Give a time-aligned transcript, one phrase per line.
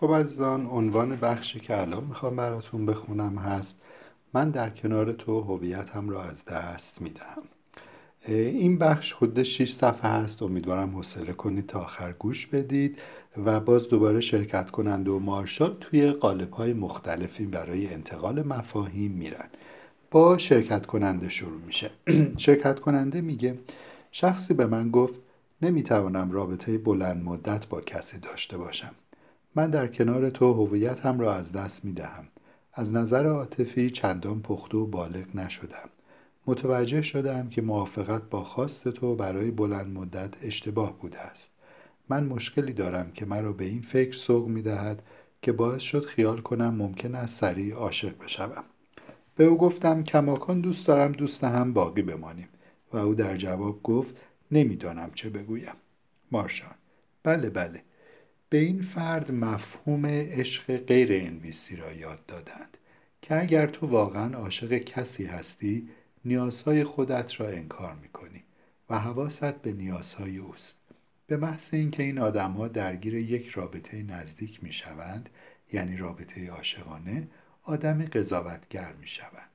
[0.00, 3.80] خب عزیزان عنوان بخشی که الان می‌خوام براتون بخونم هست
[4.34, 7.42] من در کنار تو هویتم را از دست می‌دهم
[8.26, 12.98] این بخش حدود 6 صفحه هست امیدوارم حوصله کنید تا آخر گوش بدید
[13.36, 19.48] و باز دوباره شرکت کننده و مارشال توی قالب های مختلفی برای انتقال مفاهیم میرن.
[20.10, 21.90] با شرکت کننده شروع میشه.
[22.46, 23.58] شرکت کننده میگه
[24.12, 25.20] شخصی به من گفت
[25.62, 28.94] نمی‌توانم رابطه بلند مدت با کسی داشته باشم.
[29.58, 32.28] من در کنار تو هویتم را از دست می‌دهم.
[32.72, 35.88] از نظر عاطفی چندان پخته و بالغ نشدم.
[36.46, 41.52] متوجه شدم که موافقت با خواست تو برای بلند مدت اشتباه بوده است
[42.08, 45.02] من مشکلی دارم که مرا به این فکر سوق می دهد
[45.42, 48.64] که باعث شد خیال کنم ممکن است سریع عاشق بشوم.
[49.36, 52.48] به او گفتم کماکان دوست دارم دوست هم باقی بمانیم.
[52.92, 54.16] و او در جواب گفت
[54.50, 55.74] نمی‌دانم چه بگویم.
[56.32, 56.74] مارشال
[57.22, 57.82] بله بله.
[58.50, 62.78] به این فرد مفهوم عشق غیر انویسی را یاد دادند
[63.22, 65.88] که اگر تو واقعا عاشق کسی هستی
[66.24, 68.44] نیازهای خودت را انکار می‌کنی
[68.90, 70.78] و حواست به نیازهای اوست.
[71.26, 75.28] به محض اینکه این آدمها درگیر یک رابطه نزدیک می‌شوند
[75.72, 77.28] یعنی رابطه عاشقانه
[77.62, 79.50] آدم قضاوتگر می‌شوند.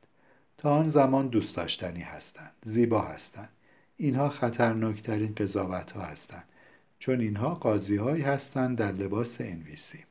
[0.58, 3.50] تا آن زمان دوست داشتنی هستند زیبا هستند.
[3.98, 6.46] اینها خطرناکترین قضاوت ها هستند.
[7.04, 10.04] چون اینها قاضی هایی هستند در لباس انویسی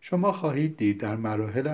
[0.00, 1.66] شما خواهید دید در مراحل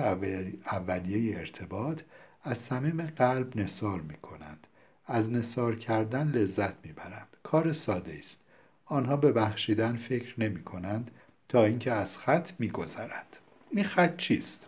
[0.71, 2.01] اولیه ارتباط
[2.43, 4.67] از صمیم قلب نصار می کنند
[5.05, 8.41] از نصار کردن لذت می برند کار ساده است.
[8.85, 11.11] آنها به بخشیدن فکر نمی کنند
[11.49, 13.37] تا اینکه از خط می گذرند
[13.71, 14.67] این خط چیست؟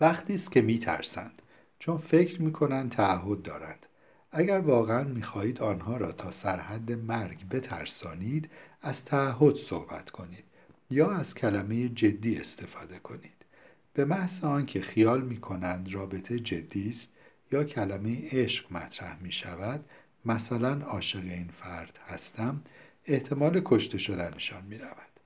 [0.00, 1.42] وقتی است که می ترسند
[1.78, 3.86] چون فکر می کنند تعهد دارند.
[4.32, 8.50] اگر واقعا می‌خواهید آنها را تا سرحد مرگ بترسانید
[8.82, 10.44] از تعهد صحبت کنید
[10.90, 13.44] یا از کلمه جدی استفاده کنید.
[13.94, 17.12] به محض آنکه خیال می کنند رابطه جدی است
[17.52, 19.84] یا کلمه عشق مطرح می شود
[20.24, 22.62] مثلا عاشق این فرد هستم
[23.06, 25.20] احتمال کشته شدنشان می رود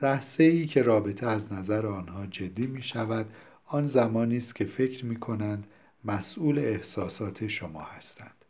[0.00, 3.30] رحصه ای که رابطه از نظر آنها جدی می شود
[3.66, 5.66] آن زمانی است که فکر می کنند
[6.04, 8.45] مسئول احساسات شما هستند.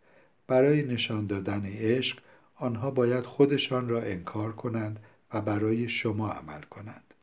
[0.49, 2.19] برای نشان دادن عشق
[2.57, 5.01] آنها باید خودشان را انکار کنند
[5.33, 7.15] و برای شما عمل کنند.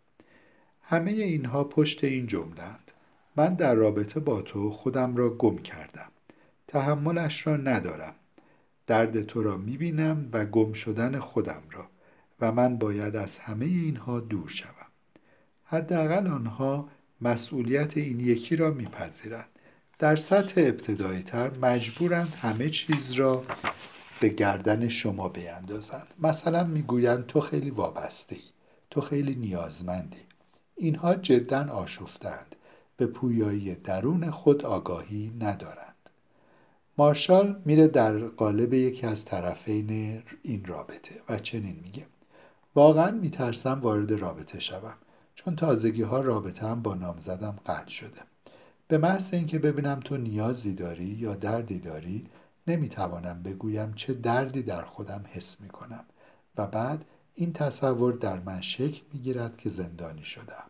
[0.81, 2.91] همه اینها پشت این جملند
[3.35, 6.11] من در رابطه با تو خودم را گم کردم.
[6.67, 8.15] تحملش را ندارم.
[8.87, 11.87] درد تو را می‌بینم و گم شدن خودم را
[12.41, 14.87] و من باید از همه اینها دور شوم.
[15.63, 16.89] حداقل آنها
[17.21, 19.49] مسئولیت این یکی را میپذیرند.
[19.99, 23.43] در سطح ابتدایی تر مجبورند همه چیز را
[24.19, 28.41] به گردن شما بیندازند مثلا می‌گویند تو خیلی وابسته ای
[28.89, 30.21] تو خیلی نیازمندی.
[30.75, 32.55] اینها جدا آشفتند
[32.97, 36.09] به پویایی درون خود آگاهی ندارند.
[36.97, 42.05] مارشال میره در قالب یکی از طرفین این رابطه و چنین میگه.
[42.75, 44.95] واقعا میترسم وارد رابطه شوم
[45.35, 48.21] چون تازگی ها رابطه هم با نامزدم قطع شده.
[48.93, 52.25] به محض اینکه ببینم تو نیازی داری یا دردی داری
[52.67, 56.05] نمی‌توانم بگویم چه دردی در خودم حس می‌کنم
[56.57, 57.05] و بعد
[57.35, 60.63] این تصور در من شکل می‌گیرد که زندانی شدم.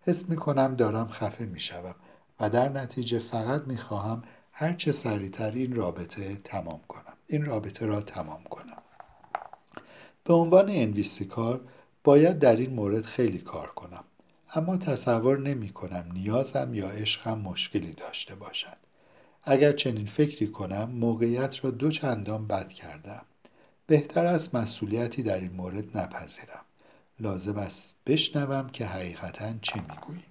[0.00, 1.94] حس می‌کنم دارم خفه می‌شوم
[2.40, 4.22] و در نتیجه فقط می‌خواهم
[4.52, 7.16] هرچه سریعتر این رابطه تمام کنم.
[7.26, 8.82] این رابطه را تمام کنم.
[10.24, 11.60] به عنوان انویسی کار
[12.04, 14.04] باید در این مورد خیلی کار کنم.
[14.54, 18.76] اما تصور نمی کنم نیازم یا عشقم مشکلی داشته باشد.
[19.44, 23.24] اگر چنین فکری کنم موقعیت را دو چندان بد کردم.
[23.86, 26.64] بهتر است مسئولیتی در این مورد نپذیرم.
[27.20, 30.24] لازم است بشنوم که حقیقتا چه می‌گویی.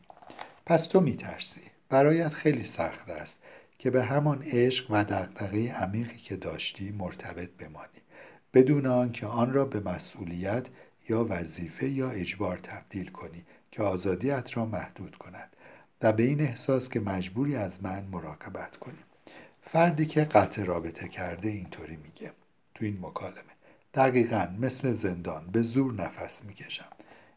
[0.66, 1.62] پس تو میترسی.
[1.90, 3.40] برایت خیلی سخت است
[3.80, 8.01] که به همان عشق و دقدقه عمیقی که داشتی مرتبط بمانی.
[8.53, 10.68] بدون آنکه آن را به مسئولیت
[11.09, 13.46] یا وظیفه یا اجبار تبدیل کنی.
[13.72, 15.56] که آزادیت را محدود کند
[16.01, 19.04] و به این احساس که مجبوری از من مراقبت کنی
[19.62, 22.31] فردی که قطع رابطه کرده اینطوری میگه.
[22.75, 23.54] تو این مکالمه.
[23.94, 26.92] دقیقا مثل زندان به زور نفس می‌کشم.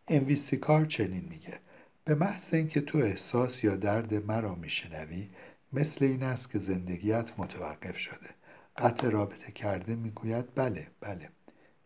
[0.09, 1.59] انویسی کار چنین میگه.
[2.05, 5.31] به محض اینکه تو احساس یا درد مرا میشنوی
[5.73, 8.31] مثل این است که زندگیت متوقف شده.
[8.79, 11.29] قطع رابطه کرده می‌گوید بله بله.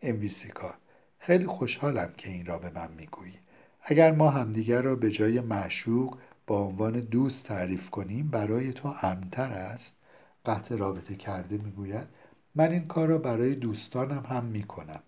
[0.01, 0.77] انویسی کار.
[1.19, 3.39] خیلی خوشحالم که این را به من می‌گویی.
[3.89, 6.17] اگر ما همدیگر را به جای معشوق
[6.47, 9.97] با عنوان دوست تعریف کنیم برای تو امتر است؟
[10.45, 12.07] قطع رابطه کرده می‌گوید
[12.55, 14.99] من این کار را برای دوستانم هم می‌کنم.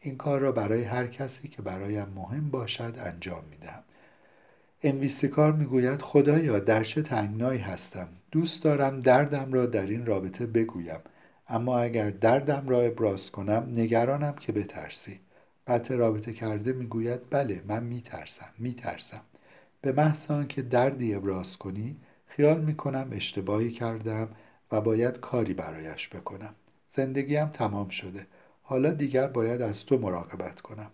[0.00, 3.42] این کار را برای هر کسی که برایم مهم باشد انجام
[4.82, 10.46] انویسی کار می‌گوید خدایا در چه تنگنایی هستم؟ دوست دارم دردم را در این رابطه
[10.46, 11.00] بگویم.
[11.48, 15.20] اما اگر دردم را ابراز کنم نگرانم که بترسی.
[15.66, 19.22] قطع رابطه کرده می‌گوید بله من میترسم میترسم.
[19.80, 21.96] به محض که دردی ابراز کنی
[22.26, 24.28] خیال می‌کنم اشتباهی کردم
[24.72, 26.54] و باید کاری برایش بکنم.
[26.88, 28.26] زندگیم تمام شده.
[28.62, 30.90] حالا دیگر باید از تو مراقبت کنم.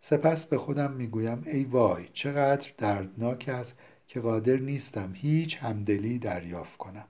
[0.00, 6.76] سپس به خودم می‌گویم ای وای چقدر دردناک است که قادر نیستم هیچ همدلی دریافت
[6.76, 7.06] کنم.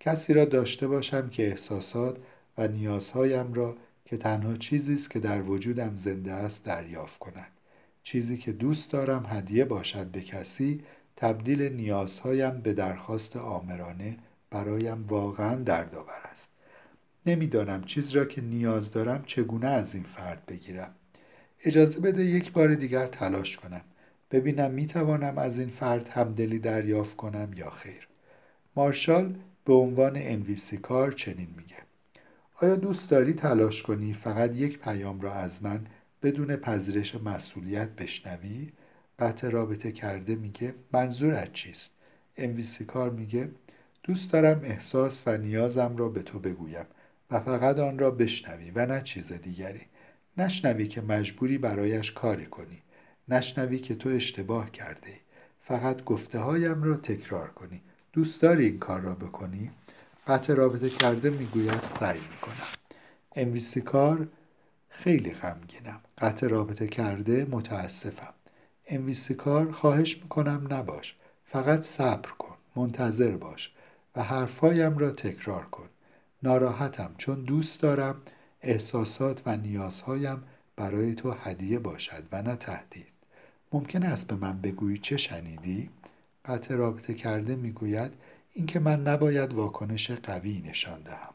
[0.00, 2.16] کسی را داشته باشم که احساسات
[2.58, 3.76] و نیازهایم را
[4.12, 7.50] که تنها چیزی است که در وجودم زنده است دریافت کند.
[8.02, 10.84] چیزی که دوست دارم هدیه باشد به کسی
[11.16, 14.18] تبدیل نیازهایم به درخواست آمرانه
[14.50, 16.50] برایم واقعا دردآور است.
[17.26, 20.94] نمی‌دانم چیز را که نیاز دارم چگونه از این فرد بگیرم.
[21.64, 23.84] اجازه بده یک بار دیگر تلاش کنم.
[24.30, 28.08] ببینم می‌توانم از این فرد همدلی دریافت کنم یا خیر.
[28.76, 31.91] مارشال به عنوان انویسی کار چنین میگه.
[32.54, 35.86] آیا دوست داری تلاش کنی فقط یک پیام را از من
[36.22, 38.72] بدون پذیرش مسئولیت بشنوی؟
[39.18, 41.92] قطع رابطه کرده میگه منظورت چیست؟
[42.36, 43.50] انویسی کار میگه
[44.02, 46.86] دوست دارم احساس و نیازم را به تو بگویم
[47.30, 49.80] و فقط آن را بشنوی و نه چیز دیگری.
[50.36, 52.82] نشنوی که مجبوری برایش کاری کنی.
[53.28, 55.12] نشنوی که تو اشتباه کرده
[55.60, 57.82] فقط گفته هایم را تکرار کنی.
[58.12, 59.70] دوست داری این کار را بکنی؟
[60.26, 62.66] قطع رابطه کرده می‌گوید سعی می‌کنم.
[63.36, 64.28] انویسی کار
[64.88, 66.00] خیلی غمگینم.
[66.18, 68.34] قطع رابطه کرده متاسفم.
[68.86, 71.16] انویسی کار خواهش می‌کنم نباش.
[71.46, 72.56] فقط صبر کن.
[72.76, 73.72] منتظر باش
[74.16, 75.88] و حرفهایم را تکرار کن.
[76.42, 78.16] ناراحتم چون دوست دارم.
[78.60, 80.42] احساسات و نیازهایم
[80.76, 83.06] برای تو هدیه باشد و نه تهدید.
[83.72, 85.90] ممکن است به من بگویی چه شنیدی؟
[86.44, 88.12] قطع رابطه کرده می‌گوید
[88.54, 91.34] اینکه من نباید واکنش قوی نشان دهم.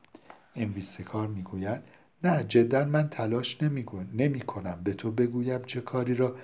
[0.56, 1.82] انویستکار می‌گوید
[2.24, 3.64] نه جدا من تلاش
[4.14, 6.36] نمی کنم به تو بگویم چه کاری را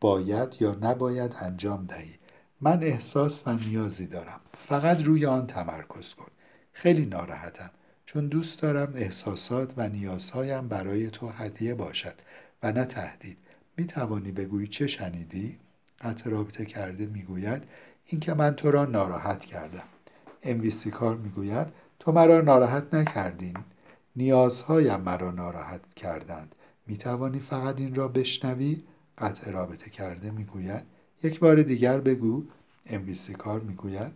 [0.00, 2.14] باید یا نباید انجام دهی.
[2.60, 4.40] من احساس و نیازی دارم.
[4.58, 6.30] فقط روی آن تمرکز کن.
[6.72, 7.70] خیلی ناراحتم
[8.06, 12.14] چون دوست دارم احساسات و نیازهایم برای تو هدیه باشد
[12.62, 13.38] و نه تهدید.
[13.76, 15.58] می توانی بگویی چه شنیدی؟
[16.00, 17.62] قطع رابطه کرده می‌گوید
[18.06, 19.84] اینکه من تو را ناراحت کردم.
[20.42, 21.66] انویسی کار می‌گوید
[21.98, 23.56] تو مرا ناراحت نکردین.
[24.16, 26.54] نیازهایم مرا ناراحت کردند.
[26.86, 28.82] می توانی فقط این را بشنوی؟
[29.18, 30.86] قطع رابطه کرده می‌گوید.
[31.22, 32.44] یک بار دیگر بگو
[32.86, 34.12] انویسی کار می‌گوید.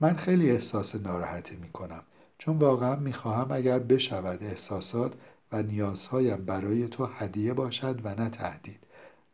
[0.00, 2.02] من خیلی احساس ناراحتی می کنم
[2.38, 5.14] چون واقعا می‌خواهم اگر بشود احساسات
[5.52, 8.80] و نیازهایم برای تو هدیه باشد و نه تهدید.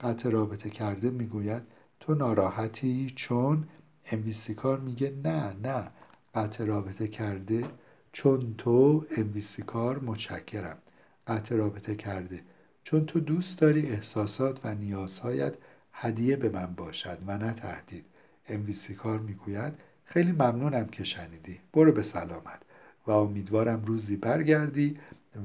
[0.01, 1.63] قطع رابطه کرده می‌گوید
[2.01, 3.69] تو ناراحتی چون؟
[4.07, 5.91] انویسی کار میگه نه نه.
[6.35, 7.65] قطع رابطه کرده
[8.13, 10.79] چون تو انویسی کار متشکرم.
[11.27, 12.41] قطع رابطه کرده.
[12.85, 15.55] چون تو دوست داری احساسات و نیازهایت
[15.93, 18.05] هدیه به من باشد و نه تهدید.
[18.49, 19.75] انویسی کار می‌گوید
[20.05, 21.61] خیلی ممنونم که شنیدی.
[21.73, 22.63] برو به سلامت
[23.07, 24.99] و امیدوارم روزی برگردی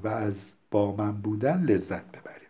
[0.04, 2.46] و از با من بودن لذت ببری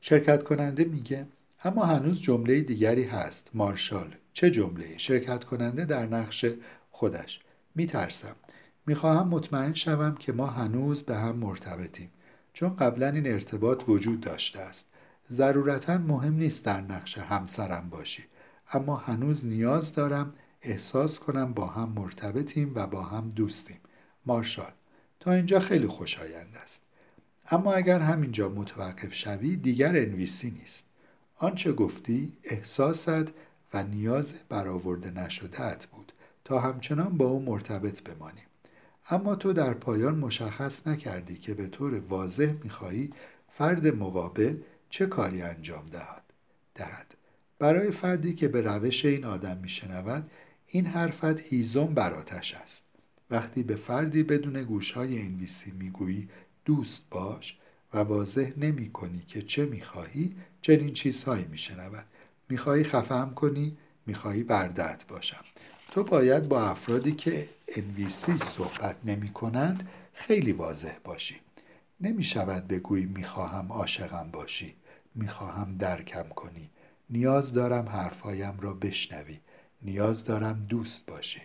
[0.00, 1.26] شرکت کننده میگه
[1.64, 4.14] اما هنوز جمله دیگری هست مارشال.
[4.32, 6.46] چه جمله شرکت کننده در نقش
[6.96, 7.40] خودش.
[7.74, 8.36] میترسم.
[8.86, 12.10] می‌خواهم مطمئن شوم که ما هنوز به هم مرتبطیم.
[12.52, 14.86] چون قبلا این ارتباط وجود داشته است.
[15.30, 18.24] ضرورتا مهم نیست در نقش همسرم باشی.
[18.72, 23.80] اما هنوز نیاز دارم احساس کنم با هم مرتبطیم و با هم دوستیم.
[24.26, 24.72] مارشال
[25.20, 26.82] تا اینجا خیلی خوشایند است.
[27.50, 30.86] اما اگر همینجا متوقف شوی دیگر انویسی نیست.
[31.36, 33.32] آنچه گفتی احساست
[33.74, 36.05] و نیاز برآورده نشدهت بود.
[36.46, 38.46] تا همچنان با او مرتبط بمانیم.
[39.10, 43.10] اما تو در پایان مشخص نکردی که به طور واضح می‌خواهی
[43.52, 44.56] فرد مقابل
[44.90, 46.22] چه کاری انجام دهد.
[46.74, 47.14] دهد.
[47.58, 50.30] برای فردی که به روش این آدم میشنود
[50.66, 52.84] این حرفت هیزم بر آتش است.
[53.30, 56.28] وقتی به فردی بدون گوشهای انویسی می‌گویی
[56.64, 57.58] دوست باش
[57.94, 62.06] و واضح نمی کنی که چه می‌خواهی چنین چیزهایی میشنود.
[62.48, 63.76] می‌خواهی خفهم کنی
[64.06, 65.44] می‌خواهی بردت باشم.
[65.96, 71.34] تو باید با افرادی که انویسی صحبت نمی کنند خیلی واضح باشی.
[72.00, 74.74] نمی شود بگویی می‌خواهم عاشقم باشی.
[75.14, 76.70] می‌خواهم درکم کنی.
[77.10, 79.40] نیاز دارم حرفهایم را بشنوی.
[79.82, 81.40] نیاز دارم دوست باشی.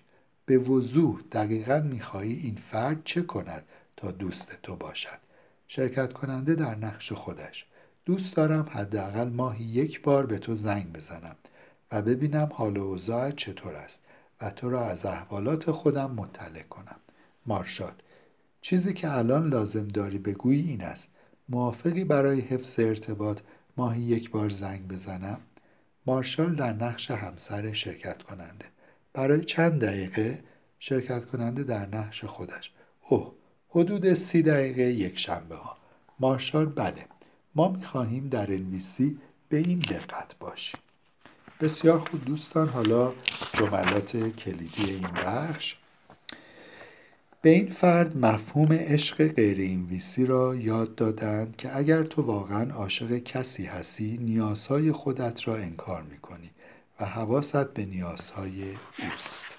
[0.45, 3.63] به وضوح دقیقا می‌خواهی این فرد چه کند
[3.97, 5.19] تا دوست تو باشد؟
[5.67, 7.65] شرکت کننده در نقش خودش.
[8.05, 11.35] دوست دارم حداقل ماهی یک بار به تو زنگ بزنم
[11.91, 14.03] و ببینم حال و اوضاع چطور است.
[14.41, 16.99] و تو را از احوالات خودم مطلع کنم.
[17.45, 17.93] مارشال
[18.61, 21.11] چیزی که الان لازم داری بگویی این است.
[21.49, 23.41] موافقی برای حفظ ارتباط
[23.77, 25.39] ماهی یک بار زنگ بزنم؟
[26.05, 28.65] مارشال در نقش همسر شرکت کننده
[29.13, 30.43] برای چند دقیقه؟
[30.79, 32.71] شرکت کننده در نقش خودش.
[33.09, 33.33] اوه
[33.69, 35.77] حدود سی دقیقه یک شنبه ها.
[36.19, 37.05] مارشال بله.
[37.55, 39.19] ما می‌خواهیم در انویسی
[39.49, 40.79] به این دقت باشیم.
[41.61, 43.13] بسیار خوب دوستان حالا
[43.61, 45.75] جملات کلیدی این بخش.
[47.41, 53.17] به این فرد مفهوم عشق غیر اینویسی را یاد دادند که اگر تو واقعا عاشق
[53.17, 56.51] کسی هستی نیازهای خودت را انکار می‌کنی
[56.99, 58.63] و حواست به نیازهای
[58.99, 59.57] اوست.